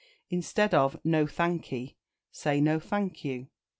[0.31, 1.95] Instead of "No thankee,"
[2.31, 3.49] say "No thank you."